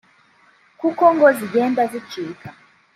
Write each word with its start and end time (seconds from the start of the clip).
kuko 0.79 1.03
ngo 1.13 1.27
zigenda 1.37 1.81
zicika 1.91 2.49